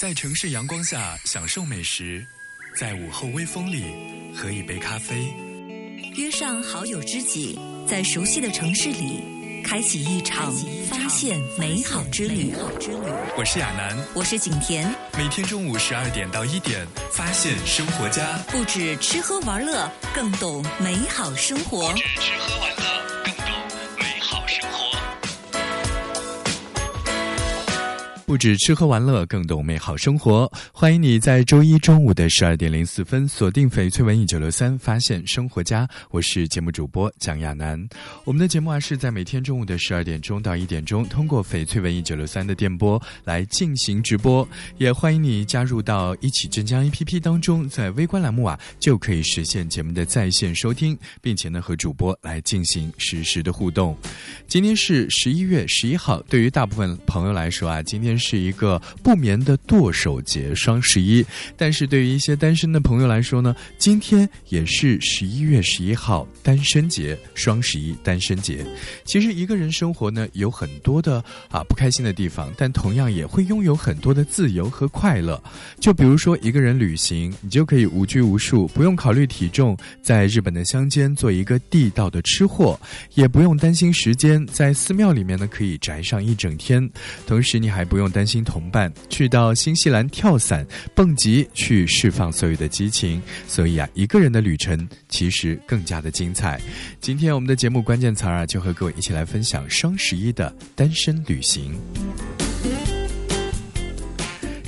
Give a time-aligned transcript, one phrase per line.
[0.00, 2.24] 在城市阳光下享受美食，
[2.74, 3.84] 在午后微风里
[4.34, 5.30] 喝一杯咖啡，
[6.16, 10.54] 约上好友知己，在熟悉的城市里开启一场
[10.88, 12.54] 发现美好之旅。
[13.36, 21.92] 我是亚楠，我是景甜，每天中午十二点到一点，发现生活家，不止吃喝玩乐，更懂美好生活。
[21.92, 22.89] 不止吃喝玩乐，
[28.30, 30.48] 不止吃喝玩乐，更懂美好生活。
[30.72, 35.88] 欢迎你在周一中午的十二点零四分锁定翡翠文艺九六三，发现生活家。
[36.12, 37.88] 我是节目主播蒋亚楠。
[38.22, 44.48] 我们的节目啊是在每天中午的十二点钟到一点钟，通过翡翠文艺九六三的电波来进行直播。
[44.78, 53.98] 也欢迎你加入到一起镇江 APP 当中，在微观栏目啊就可以实现节目的在线收听，并且呢和主播来进行实时的互动。
[54.46, 61.24] 今天是十一月十一号，对于大部分朋友来说啊，今天是一个不眠的剁手节，双十一。
[61.56, 68.64] 但是对于一些单身的朋友来说呢，今天也是十一月十一号单身节，双十一单身节。
[69.04, 75.42] 其实一个人生活呢，有很多的啊不开心的地方，但同样也会拥有很多的自由和快乐。
[75.80, 82.78] 就比如说一个人旅行，你就可以无拘无束，不用考虑体重，在日本的乡间做一个地道的吃货，
[83.14, 86.88] 也不用担心时间，在寺庙里面呢可以宅上一整天。
[87.26, 93.20] 同时，你还不用担心同伴，去到新西兰跳伞、蹦极，去释放所有的激情。
[93.46, 96.60] 所以啊，一个人的旅程其实更加的精彩。
[97.00, 101.78] 今天我们的节目关键词啊，就和各位一起来分享双十一的单身旅行。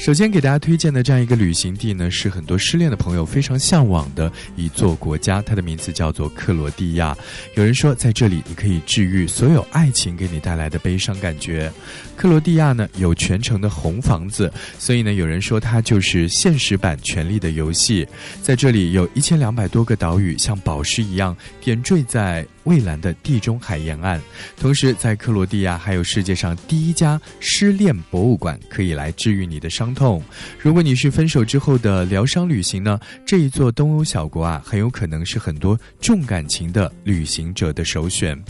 [0.03, 7.17] 首先给大家推荐的这样一个旅行地呢，是很多失恋的朋友非常向往的一座国家，它的名字叫做克罗地亚。
[7.55, 11.73] 有人说，在这里你可以治愈所有爱情给你带来的悲伤感觉。
[12.17, 18.05] 克罗地亚呢有全城的红房子，所以呢有人说它就是现实版《权力的游戏》。
[18.42, 24.20] 在这里有一千两百多个岛屿，像宝石一样点缀在蔚蓝的地中海沿岸。
[24.56, 30.23] 同时，在克罗地亚还有世界上第一家失恋博物馆，可以来治愈你的伤痛。
[30.58, 38.40] 如果你是分手之后的疗伤旅行呢，这一座东欧小国啊，很有可能是很多重感情的旅行者的首选。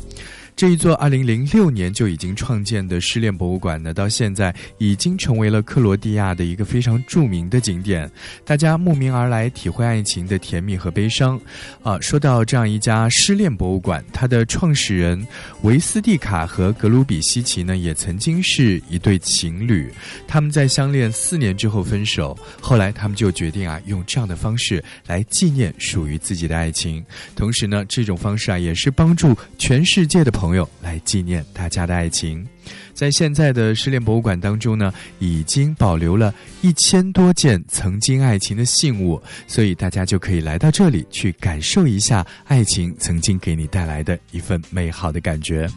[0.55, 8.09] 这一座2006年就已经创建的失恋博物馆呢，到现在已经成为了克罗地亚的一个非常著名的景点，
[8.45, 11.41] 大家慕名而来，体会爱情的甜蜜和悲伤。
[11.83, 15.27] 啊，说到这样一家失恋博物馆，它的创始人
[15.63, 19.93] 维斯蒂卡和格鲁比西奇呢，也曾经是一对情侣，
[20.29, 30.42] 他们在相恋四年之后分手，后来他们就决定啊，用这样的方式来纪念属于自己的爱情，同时呢，这种方式啊，也是帮助全世界的朋。
[30.43, 32.45] 朋友来纪念大家的爱情，
[32.95, 45.69] 在现在的失恋博物馆当中呢，已经保留了一千多件曾经爱情的信物，所以大家就可以来到这里去感受一下爱情曾经给你带来的一份美好的感觉。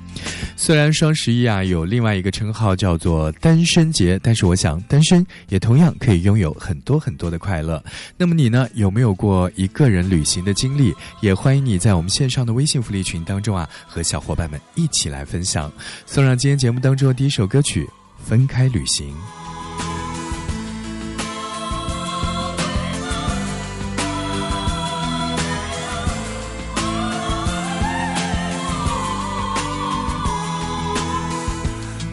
[0.55, 7.83] 虽然双十一啊有另外一个称号叫做单身节，但是我想单身也同样可以拥有很多很多的快乐。
[8.17, 10.93] 那么你呢，有没有过一个人旅行的经历？
[11.21, 14.59] 也欢迎你在我们线上的微信福利群当中啊，和小伙伴们。
[14.75, 15.71] 一起来分享，
[16.05, 17.85] 送上今天节目当中的第一首歌曲
[18.27, 19.09] 《分开旅行》。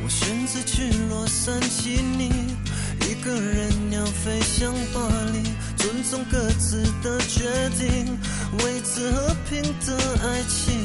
[0.03, 2.56] 我选择去洛杉矶，你
[3.00, 5.00] 一个人要飞向巴
[5.33, 5.43] 黎，
[5.77, 7.49] 尊重各自的决
[7.79, 8.19] 定，
[8.65, 10.81] 维持和平的爱情。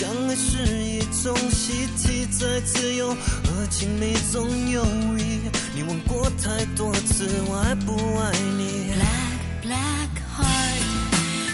[0.00, 4.82] 相爱是一种习题，在自由和亲密中游
[5.18, 5.40] 移。
[5.74, 10.80] 你问过太多次，我爱不爱你？Black black heart，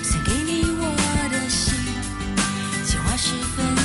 [0.05, 0.85] 送给你我
[1.29, 1.75] 的心，
[2.87, 3.76] 情话十分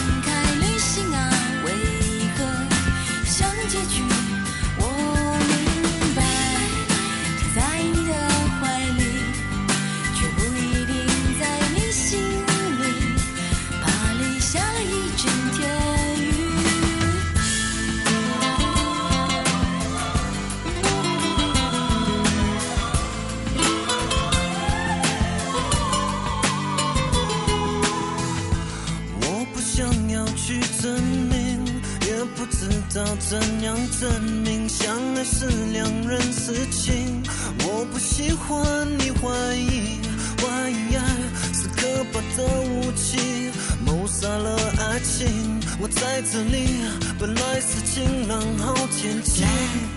[32.41, 37.21] 不知道怎样证明相爱是两人事情
[37.59, 38.57] 我不喜欢
[38.97, 40.01] 你怀疑
[40.41, 41.05] 怀疑爱
[41.53, 43.51] 是可怕的武器
[43.85, 46.81] 谋杀了爱情我在这里
[47.19, 49.43] 本来是晴朗好天气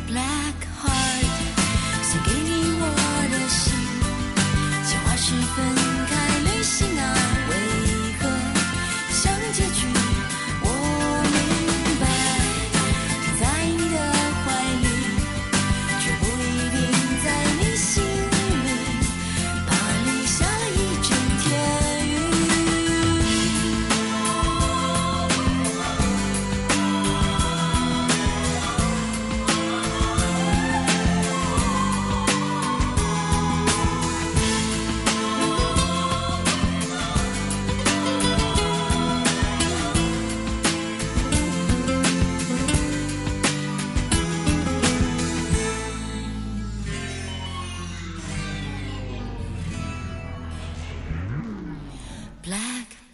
[0.06, 1.24] black heart
[2.02, 2.84] 送给你我
[3.32, 3.72] 的心
[4.84, 5.64] 鲜花是分
[6.08, 6.13] 开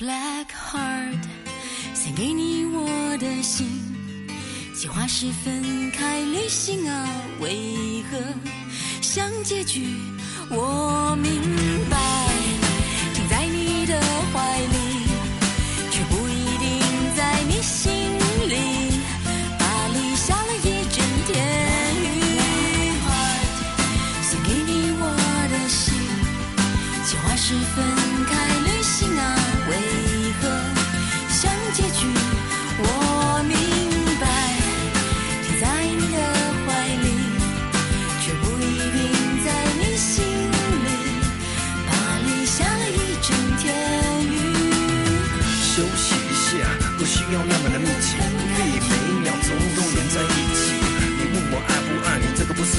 [0.00, 1.20] Black heart，
[1.92, 2.88] 献给你我
[3.18, 3.68] 的心。
[4.74, 7.06] 计划是分开旅行啊，
[7.38, 8.18] 为何
[9.02, 9.94] 像结局？
[10.48, 11.42] 我明
[11.90, 11.98] 白，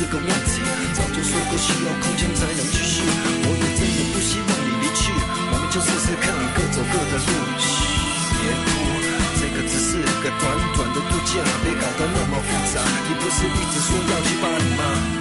[0.01, 0.61] 这个问题，
[0.95, 3.03] 早就说过需要空间才能继续。
[3.05, 7.29] 我也真的不希望你离去，我们就试试看，各走各的路。
[7.61, 7.85] 嘘，
[8.41, 8.81] 别哭，
[9.37, 12.81] 这个只是个短短的度假，别搞得那么复杂。
[12.81, 14.41] 你不是一直说要去。
[14.41, 15.20] 巴黎吗？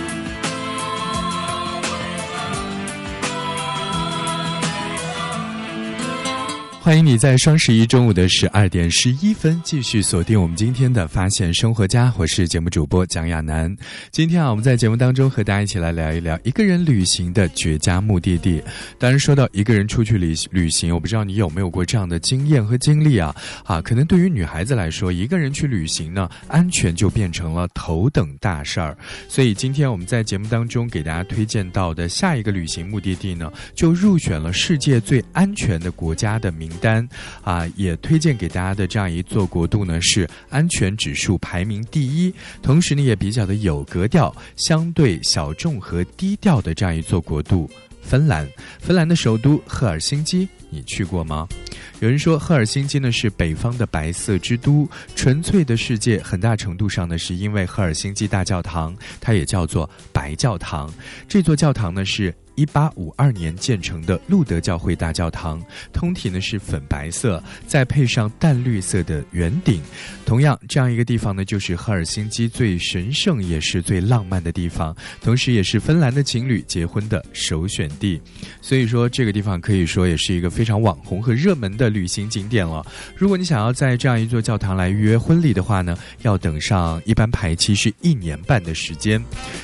[6.82, 13.76] 欢迎你在双十一中午的十二点十一分继续锁定我们今天的发现生活家，我是节目主播蒋亚楠。
[14.10, 18.62] 今天啊，我们在节目当中和大家一起来聊一聊一个人旅行的绝佳目的地。
[18.98, 23.36] 当然，说到一个人出去旅旅行，我不知道你有没有过这样的经验和经历啊？
[23.64, 28.96] 啊，可能对于女孩子来说，一个人去旅行呢，安全就变成了头等大事儿。
[29.28, 37.06] 所以今天我们在节目当中给大家推荐到的下一个旅行目的地呢，就入选了世界最安全的国家的名名单
[37.42, 42.32] 啊，也推荐给大家的这样一座国度呢，是安全指数排名第一，
[42.62, 47.68] 同时呢也比较的有格调，相对小众和低调的这样一座国度——
[48.00, 48.48] 芬兰。
[48.78, 51.48] 芬兰的首都赫尔辛基，你去过吗？
[51.98, 60.90] 有人说，赫尔辛基呢是北方的白色之都，纯粹的世界，很大程度上呢是因为赫尔辛基大教堂，它也叫做白教堂。
[61.28, 62.32] 这座教堂呢是。
[62.60, 65.64] 一八五二年建成的路德教会大教堂，
[65.94, 69.80] 通体呢是粉白色，再配上淡绿色的圆顶。
[70.26, 78.20] 同样，这样一个地方呢，就是赫尔辛基最神圣也是最浪漫的地方，同时也是芬兰的情侣结婚的首选地。
[78.60, 82.84] 所以说，这个地方可以说也是一个非常网红和热门的旅行景点了。
[83.16, 89.18] 如果你想要在这样一座教堂来预约婚礼的话呢，要等上一般排期是一年半的时间。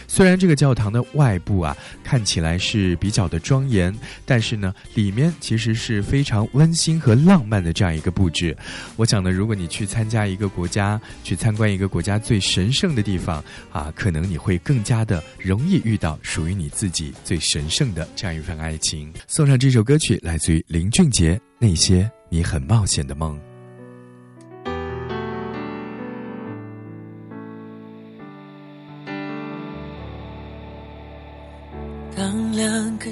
[0.09, 3.95] 虽然这个教堂的外部啊看起来是是比较的庄严，
[4.25, 8.57] 但是呢，里面其实是非常温馨和浪漫的这样一个布置。
[8.97, 19.13] 我想呢，如果你去参加一个国家，去参观一个国家最神圣的地方啊，可能你会更加的容易遇到属于你自己最神圣的这样一份爱情。
[19.27, 23.37] 送上这首歌曲，来自于林俊杰，《那些你很冒险的梦》。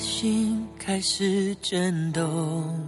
[0.04, 2.78] 心开始震动，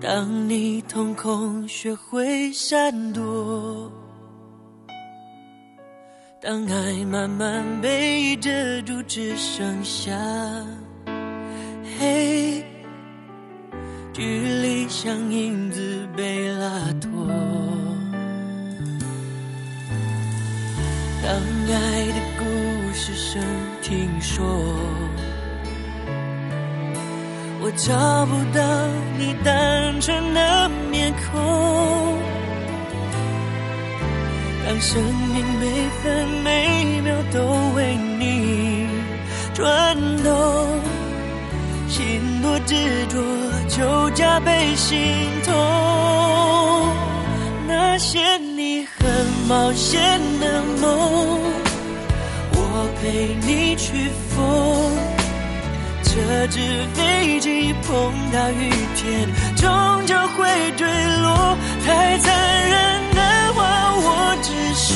[0.00, 3.90] 当你瞳孔学会闪躲，
[6.40, 8.50] 当爱慢慢被遮
[8.82, 10.16] 住，只剩下
[11.98, 12.64] 黑，
[14.12, 14.22] 距
[14.62, 16.68] 离像影子被拉
[17.00, 17.10] 脱。
[21.20, 21.34] 当
[21.70, 22.44] 爱的故
[22.94, 23.42] 事声
[23.88, 24.44] 听说，
[27.62, 28.62] 我找不到
[29.16, 32.18] 你单纯的面孔。
[34.66, 37.40] 当生命每分每秒都
[37.74, 38.86] 为你
[39.54, 40.78] 转动，
[41.88, 43.18] 心多执着
[43.68, 44.98] 就加倍心
[45.46, 45.54] 痛。
[47.66, 51.40] 那些你很冒险的梦，
[53.08, 54.92] 陪你去疯。
[56.02, 56.60] 这只
[56.92, 59.66] 飞机碰到雨天，终
[60.04, 60.46] 究会
[60.76, 61.56] 坠落。
[61.86, 63.60] 太残忍的话
[63.96, 64.92] 我直说，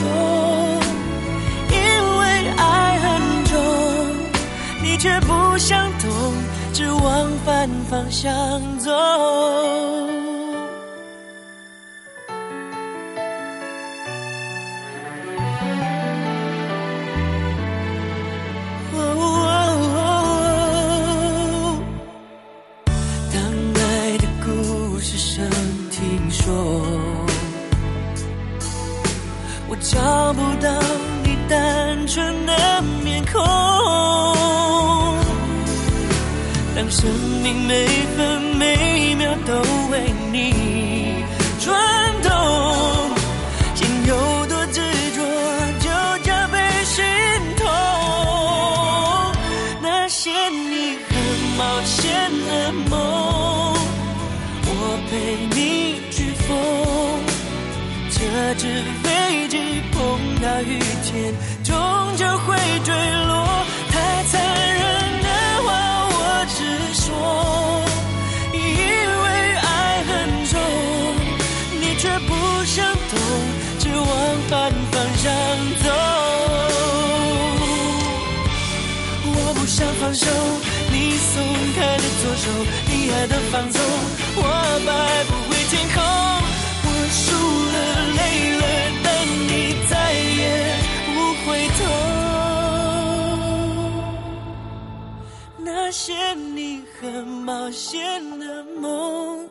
[1.70, 1.76] 因
[2.18, 2.22] 为
[2.58, 3.08] 爱很
[3.46, 3.52] 重，
[4.82, 6.10] 你却不想懂，
[6.74, 8.30] 只往反方向
[8.78, 8.90] 走。
[80.14, 80.26] 手，
[80.90, 81.42] 你松
[81.74, 82.50] 开的左手，
[82.86, 83.80] 你爱的放纵，
[84.36, 84.42] 我
[84.86, 85.96] 摆不回天空。
[86.84, 87.24] 我输
[87.72, 87.76] 了，
[88.18, 88.20] 累
[88.58, 88.64] 了，
[89.02, 89.06] 但
[89.48, 89.50] 你
[89.88, 90.40] 再也
[91.06, 91.14] 不
[91.44, 91.46] 回
[91.78, 91.80] 头。
[95.58, 97.98] 那些你很冒险
[98.38, 99.48] 的梦，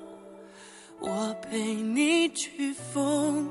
[1.00, 3.50] 我陪你去疯。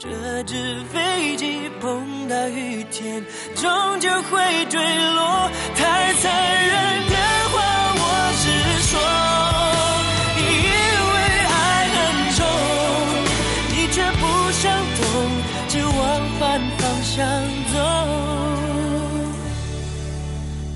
[0.00, 0.08] 这
[0.44, 3.22] 只飞机碰到雨天，
[3.54, 5.50] 终究会坠落。
[5.76, 6.32] 太残
[6.66, 7.16] 忍的
[7.50, 7.60] 话，
[8.00, 8.02] 我
[8.40, 8.48] 直
[8.88, 8.98] 说，
[10.40, 10.42] 因
[11.12, 11.14] 为
[11.52, 11.60] 爱
[11.92, 12.00] 很
[12.32, 12.40] 重，
[13.68, 15.04] 你却不想懂，
[15.68, 16.00] 只往
[16.38, 16.40] 反
[16.78, 17.12] 方向
[17.74, 17.76] 走。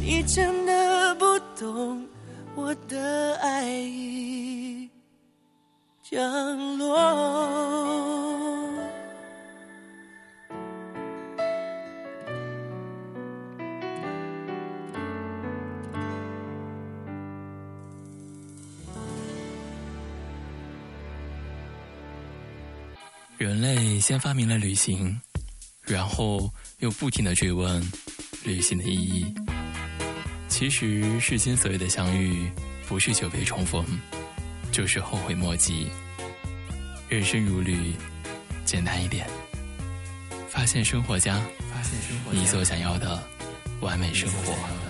[0.02, 1.24] 你真的不
[1.58, 2.06] 懂
[2.54, 4.90] 我的爱已
[6.02, 8.43] 降落。
[23.36, 25.20] 人类先发明了旅行，
[25.82, 26.48] 然后
[26.78, 27.82] 又不停的追问
[28.44, 29.34] 旅行的意义。
[30.48, 32.48] 其实世间所有的相遇，
[32.86, 33.84] 不是久别重逢，
[34.70, 35.88] 就是后悔莫及。
[37.08, 37.92] 人生如旅，
[38.64, 39.28] 简单一点。
[40.48, 41.34] 发现生活家，
[41.72, 43.20] 发现生活，你所想要的
[43.80, 44.83] 完美生活。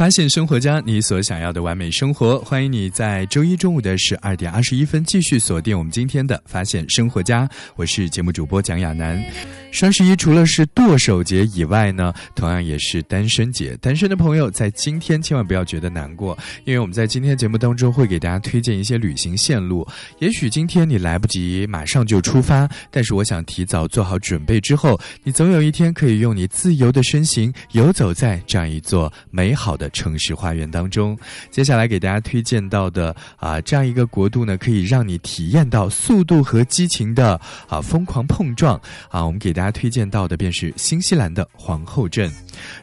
[0.00, 2.38] 发现生活家，你所想要的完美生活。
[2.38, 9.22] 欢迎你在周一中午的十二点二十一分继续锁定我们今天的发现生活家，我是节目主播蒋亚楠。
[9.70, 13.76] 双十一除了是剁手节以外呢，同样也是单身节。
[13.76, 19.86] 单身的朋友在今天千万不要觉得难过，因为我们在今天节目当中会给大家推荐一些旅行线路。
[20.18, 31.18] 也许今天你来不及马上就出发，但是我想提早做好准备之后，你总有一天可以用你自由的身形游走在这样一座美好的城市花园当中。
[31.50, 39.24] 接下来给大家推荐到的啊，这样一个国度呢，可以让你体验到速度和激情的啊疯狂碰撞啊。
[39.24, 42.30] 我们给大家推荐到的便是新西兰的皇后镇。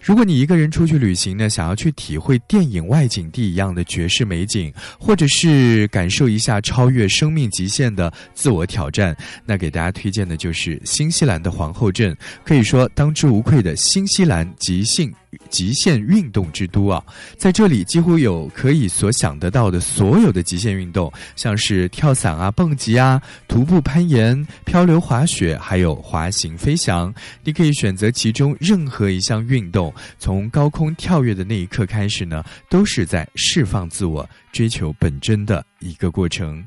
[0.02, 15.12] 如果你一个人出去旅行呢，想要去体会电影外景地一样的绝世美景，或者是感受一下超越生命极限的自我挑战，那给大家推荐的就是新西兰的皇后镇，可以说当之无愧的新西兰极限
[15.50, 17.04] 极限运动之都啊！
[17.38, 27.14] 在这里几乎有可以所想得到的所有的极限运动，像是跳伞啊、蹦极啊、徒步攀岩、漂流滑雪，还有滑行飞翔。
[27.44, 36.66] 你可以选择其中任何一项运动，从高空跳跃的那一刻开始呢，都是在释放自我、追求本真的一个过程。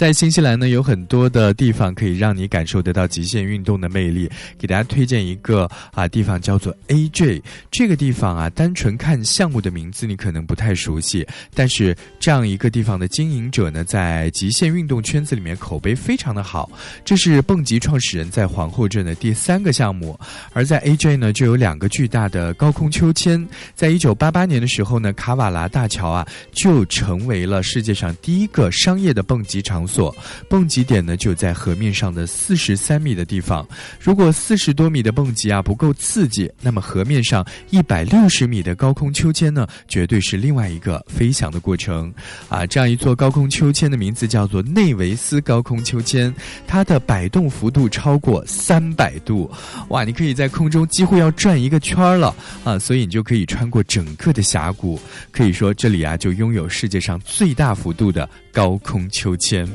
[0.00, 4.30] 在新西兰呢，有很多的地方可以让你感受得到极限运动的魅力。
[4.56, 7.42] 给大家推荐一个啊地方，叫做 AJ。
[7.70, 11.26] 这个地方啊，单纯看项目的名字，你可能不太熟悉。
[11.52, 16.72] 但是这样一个地方的经营者呢，在极限运动圈子里面口碑非常的好。
[17.04, 20.18] 这是蹦极创始人在皇后镇的第三个项目。
[20.54, 23.46] 而在 AJ 呢，就有两个巨大的高空秋千。
[23.74, 30.14] 在一九八八年的时候呢，卡瓦拉大桥啊，就成为了世界上第一个商业的蹦极场所。
[30.48, 33.66] 蹦极点呢就在河面上的四十三米的地方。
[34.00, 42.12] 如果四十多米的蹦极啊不够刺激，那么河面上一百六十米的高空秋千呢，绝对是另外一个飞翔的过程
[42.48, 42.64] 啊！
[42.64, 46.32] 这样一座高空秋千的名字叫做内维斯高空秋千，
[46.66, 49.50] 它的摆动幅度超过三百度，
[49.88, 50.04] 哇！
[50.04, 52.78] 你可以在空中几乎要转一个圈儿了啊！
[52.78, 55.00] 所以你就可以穿过整个的峡谷。
[55.32, 59.68] 可以说这里啊就拥有世界上最大幅度的高空秋千，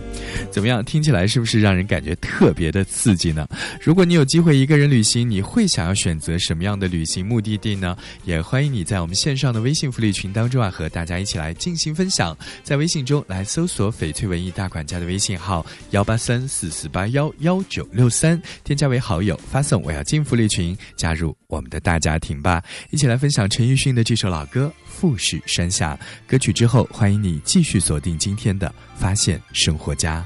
[0.52, 0.84] 怎么样？
[0.84, 3.48] 听起来是不是让人感觉特别的刺激呢？
[3.82, 7.98] 如果你有机会一个人旅行，你会想要选择什么样的旅行目的地呢？
[8.26, 12.38] 也欢迎你在我们线上的微信福利群当中啊，和大家一起来进行分享。
[12.64, 22.62] 在微信中来搜索“翡翠文艺大管家”的微信号幺八三四四八幺幺九六三，添加为好友，发送“我要进福利群”，加入我们的大家庭吧！
[22.92, 24.72] 一起来分享陈奕迅的这首老歌。
[24.98, 30.26] 富士山下歌曲之后，欢迎你继续锁定今天的发现生活家。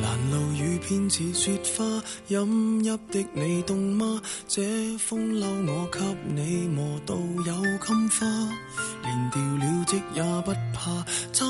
[0.00, 1.84] 难路雨偏似雪花，
[2.28, 4.22] 饮泣的你冻吗？
[4.46, 4.62] 这
[4.98, 5.98] 风褸我给
[6.32, 8.26] 你磨到有襟花，
[9.02, 11.44] 连掉了职也不怕，怎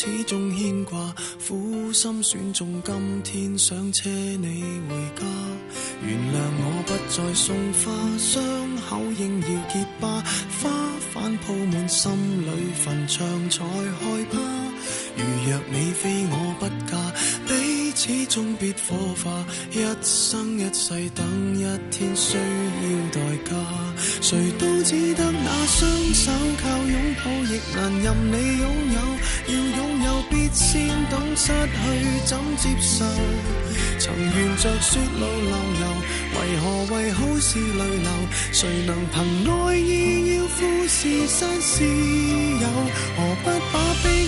[0.00, 1.12] 始终牵挂？
[1.44, 5.26] 苦心选中今天想车你回家，
[6.06, 8.40] 原谅我不再送花，伤
[8.88, 10.22] 口应要结疤，
[10.62, 10.70] 花
[11.12, 12.12] 瓣铺满心
[12.46, 14.38] 里坟场才害怕。
[15.16, 16.96] 如若你非我不嫁。
[18.00, 21.26] 始终必火化，一生一世等
[21.58, 23.50] 一天需要代价。
[24.20, 26.30] 谁都只得那双手
[26.62, 28.98] 靠拥抱，亦难任你拥有。
[29.48, 31.80] 要拥有，必先懂失去
[32.24, 33.04] 怎接受。
[33.98, 35.84] 曾沿着雪路流游，
[36.38, 38.10] 为何为好事泪流？
[38.52, 42.68] 谁能凭爱意要富士山私有？
[43.16, 44.27] 何不把悲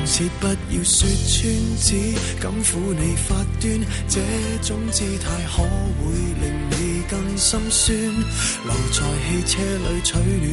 [0.00, 4.20] 人节不要说穿，只敢抚你发端，这
[4.62, 7.96] 种姿态可会令你更心酸？
[8.64, 10.44] 留在汽车里取暖，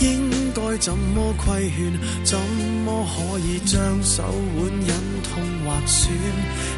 [0.00, 1.92] 应该怎么规劝？
[2.24, 2.38] 怎
[2.84, 4.22] 么可以将手
[4.56, 5.42] 腕忍痛？
[5.64, 6.12] 划算，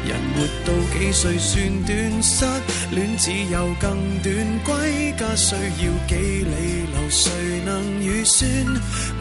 [0.05, 2.23] 人活到几岁算短？
[2.23, 2.45] 失
[2.91, 7.31] 恋只有更短，归家需要几里路，谁
[7.65, 8.49] 能预算？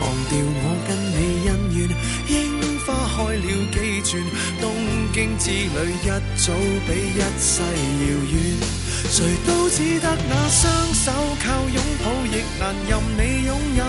[0.00, 1.88] 忘掉我跟你恩怨，
[3.14, 4.20] 开了几转，
[4.60, 4.74] 东
[5.12, 6.52] 京之旅一早
[6.84, 8.34] 比一世遥远。
[9.08, 13.80] 谁都只得那双手靠拥抱，亦难任你拥有。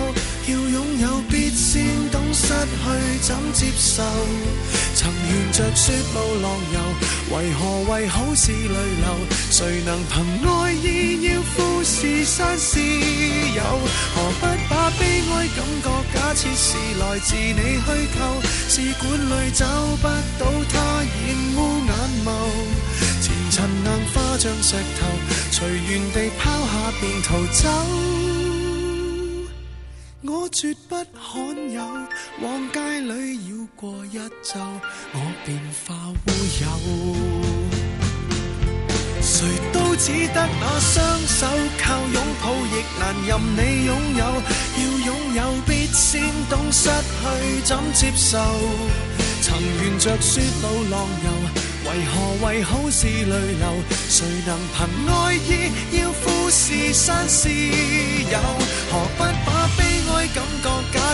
[0.47, 2.83] 要拥有，必先懂失去
[3.23, 4.03] 怎接受。
[5.05, 6.79] 曾沿着雪路浪游，
[7.37, 9.05] 为何为好事泪流？
[9.51, 13.61] 谁能凭爱意要富士山私有？
[14.15, 18.41] 何不把悲哀感觉假设是来自你虚构？
[18.67, 19.67] 试管里找
[20.01, 20.07] 不
[20.39, 21.93] 到它，染污眼
[22.25, 22.27] 眸。
[23.21, 25.05] 前尘硬化像石头，
[25.51, 28.34] 随缘地抛下便逃走。
[30.27, 31.83] 我绝不罕有，
[32.41, 34.59] 往街里绕过一周，
[35.13, 36.15] 我便化乌
[36.61, 36.65] 有。
[39.21, 41.45] 谁都只得那双手
[41.79, 44.23] 靠拥抱，亦难任你拥有。
[44.77, 48.39] 要拥有，必先懂失去怎接受。
[49.41, 51.29] 曾沿着雪路浪游，
[51.85, 53.83] 为何为好事泪流？
[54.09, 54.77] 谁能凭
[55.13, 58.39] 爱意要富士山私有？
[58.91, 59.23] 何不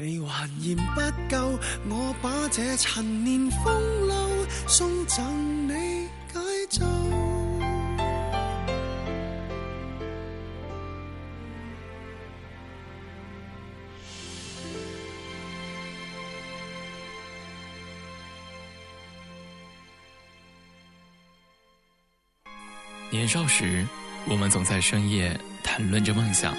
[0.00, 1.58] 你还嫌不够，
[1.88, 6.38] 我把这陈年风流送赠你解
[6.70, 6.86] 咒。
[23.10, 23.84] 年少时，
[24.28, 26.54] 我们总在深夜谈论着梦想，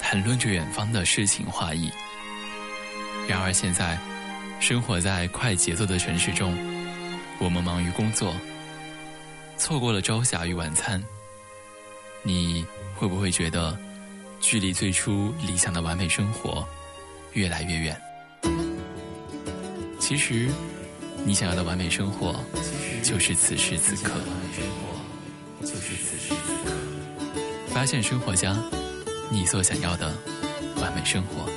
[0.00, 1.92] 谈论着远方的诗情画意。
[3.26, 3.98] 然而现在，
[4.60, 6.54] 生活在快节奏的城市中，
[7.38, 8.34] 我们忙于工作，
[9.56, 11.02] 错过了朝霞与晚餐。
[12.22, 13.76] 你会不会觉得，
[14.40, 16.66] 距离最初理想的完美生活，
[17.32, 18.00] 越来越远。
[19.98, 20.50] 其实，
[21.24, 22.38] 你想要的完美生活，
[23.02, 24.12] 就是此时此刻。
[25.62, 26.72] 就是此时此刻。
[27.68, 28.54] 发现生活家，
[29.30, 30.14] 你所想要的
[30.76, 31.48] 完美生活。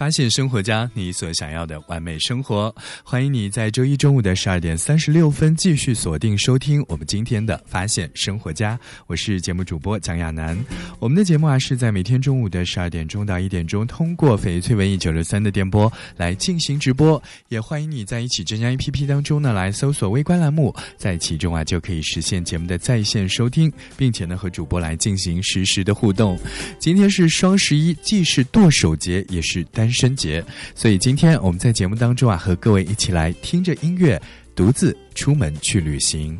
[0.00, 2.74] 发现生活家，你所想要的完美生活。
[3.04, 8.80] 欢迎你在周一中午的十二点三十六分继续锁定收听我们今天的发现生活家。
[9.06, 10.58] 我是节目主播蒋亚楠。
[10.98, 17.22] 我们的节目啊是在每天中午的十二点钟到一点钟，通过翡翠文艺九六三的电波来进行直播。
[17.48, 26.38] 也欢迎你在一起浙江 APP 当中呢来搜索微观栏目，在其中啊就可以实现节目的在线收听，并且呢和主播来进行实时的互动。
[26.78, 29.89] 今天是双十一，既是剁手节，也是单。
[29.90, 34.20] 生节，所以今天我们在节目当中啊，和各位一起来听着音乐，
[34.54, 36.38] 独自出门去旅行。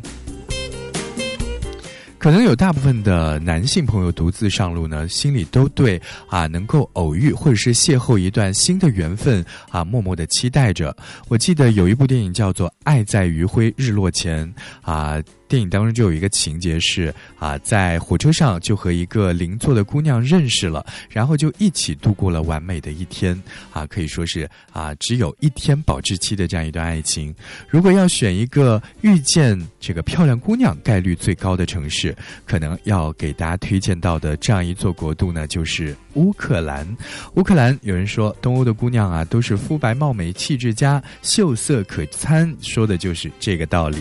[2.18, 10.94] 可能有大部分的男性朋友独自上路呢，心里都对啊能够偶遇或者是邂逅一段新的缘分啊，默默的期待着。
[11.28, 14.46] 我记得有一部电影叫做《爱在余晖日落前》
[14.82, 15.18] 啊。
[15.50, 23.36] 电影当中就有一个情节是啊，在火车上就和一个邻座的姑娘认识了，然后就一起度过了完美的一天
[23.72, 27.34] 啊，可以说是啊只有一天保质期的这样一段爱情。
[27.68, 36.86] 如果要选一个遇见这个漂亮姑娘概率最高的城市，可能要给大家推荐到的这样一座国度呢，就是乌克兰。
[37.34, 43.98] 乌克兰有人说东欧的姑娘啊都是肤白貌美、气质佳、秀色可餐，说的就是这个道理。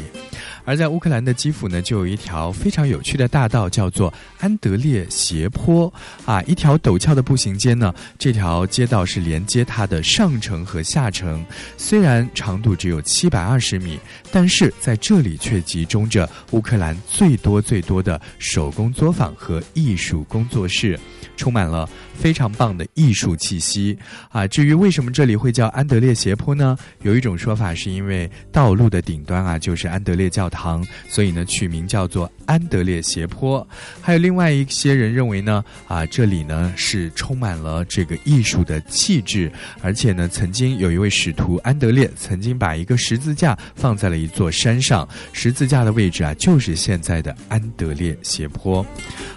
[0.66, 5.92] 而在乌克兰的基辅呢，就有一条非常有趣的大道，叫做安德烈斜坡
[6.26, 7.94] 啊，一条陡峭的步行街呢。
[8.18, 11.46] 这条街道是连接它的上城和下城，
[11.78, 14.00] 虽然长度只有七百二十米，
[14.32, 21.00] 但是在这里却集中着乌克兰最多最多的手工作坊和艺术工作室，
[21.36, 21.90] 充满了。
[22.20, 23.98] 非常棒的艺术气息
[24.30, 24.46] 啊！
[24.46, 26.78] 至于为什么这里会叫安德烈斜坡呢？
[27.02, 33.66] 有一种说法是因为道路的顶端啊就是安德烈教堂，所以呢取名叫做安德烈斜坡。
[34.02, 39.50] 还有另外一些人认为呢啊这里呢是充满了这个艺术的气质，
[39.82, 48.86] 而且呢曾经有一位使徒安德烈曾经把一个十字架放在了一座山上，十字架的位置啊就是现在的安德烈斜坡。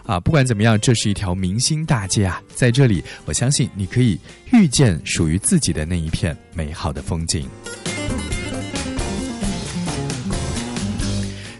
[0.05, 4.19] 啊，不管怎么样，这是一条明星大街啊，在这里，我相信你可以
[4.53, 7.47] 遇见属于自己的那一片美好的风景。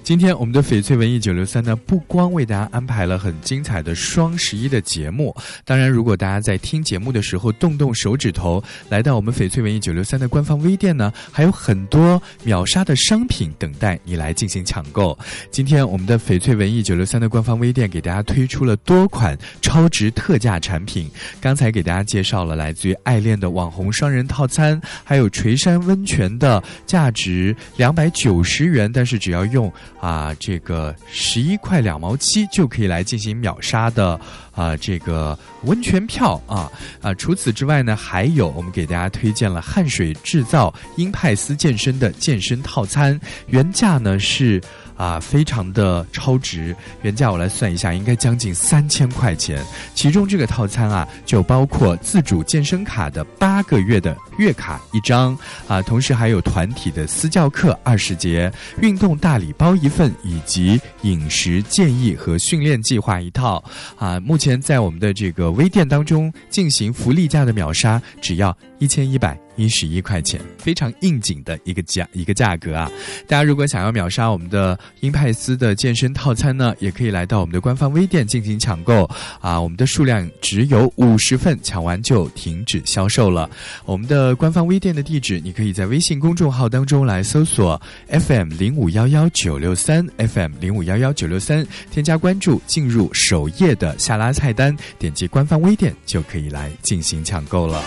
[0.03, 5.35] 今天我们的翡翠文艺九六三呢，不光为大家安排了很精彩的双十一的节目，
[5.65, 15.17] 当然，如果大家在听节目的时候动动手指头，来到我们翡翠文艺九六三的官方微店呢，还有很多秒杀的商品等待你来进行抢购。
[15.53, 21.09] 今天我们的翡翠文艺九六三的官方微店给大家推出了多款超值特价产品，
[21.41, 29.73] 刚才给大家介绍了来自于爱恋的网红双人套餐，还有垂山温泉的价值两百九十元，但是只要用。
[30.03, 34.21] 啊，这个十一块两毛七就可以来进行秒杀的
[34.53, 36.69] 啊，这个温泉票啊
[37.01, 37.15] 啊！
[37.15, 44.61] 除此之外呢，还有我们给大家推荐了汗水制造英派斯健身的健身套餐，原价呢是。
[45.03, 49.61] 啊，非常的超值，原价我来算一下，应该将近三千块钱。
[49.97, 55.37] 其中这个套餐啊，就包括自主健身卡的八个月的月卡一张，
[55.67, 58.49] 啊，同时还有团体的私教课二十节，
[58.81, 63.61] 运动大礼包一份，以及饮食建议和训练计划一套。
[63.97, 69.37] 啊，目前在我们的这个微店当中进行福利价的秒杀，只要一千一百。
[69.57, 72.91] 一十一块钱，非常应景的一个价一个价格啊！
[73.27, 79.09] 大家如果想要秒杀我们的英派斯的健身套餐呢，也可以来到我们的官方微店进行抢购
[79.41, 79.61] 啊！
[79.61, 83.49] 我们的数量只有五十份，抢完就停止销售了。
[83.85, 97.83] 我们的官方微店的地址，你可以在微信公众号当中来搜索 FM 零五幺幺九六三 FM 零五幺幺九六三，添加关注，进入首页的下拉菜单，点击官方微店就可以来进行抢购了。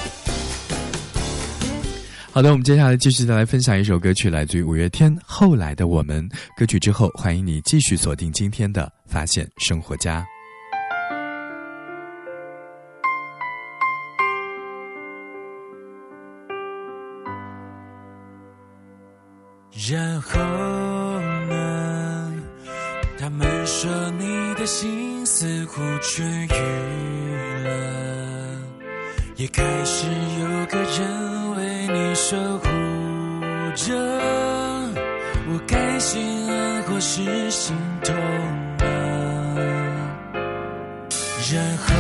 [2.36, 6.28] 好的，我们接下来继续再来分享一首歌曲，来自于五月天《后来的我们》。
[6.58, 10.22] 歌曲之后，欢迎你继续锁定今天的《发现生活家》。
[19.90, 20.42] 然后
[21.48, 22.34] 呢？
[23.18, 26.22] 他们说你的心似乎痊
[26.54, 28.62] 愈了，
[29.38, 30.06] 也开始
[30.42, 31.35] 有个人。
[31.96, 32.68] 你守护
[33.74, 33.96] 着
[35.48, 38.14] 我，该心安或是心痛
[38.80, 38.86] 呢？
[41.54, 41.94] 然后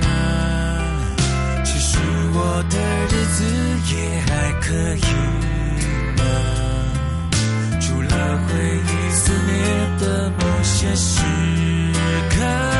[0.00, 0.06] 呢？
[1.64, 1.98] 其实
[2.34, 2.38] 我
[2.70, 2.76] 的
[3.10, 3.44] 日子
[3.96, 4.30] 也还
[4.60, 5.06] 可以
[6.18, 6.22] 吗？
[7.80, 8.08] 除了
[8.46, 9.50] 回忆撕裂
[9.98, 11.20] 的某些时
[12.30, 12.73] 刻。